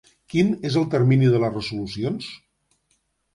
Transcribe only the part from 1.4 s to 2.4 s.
les resolucions?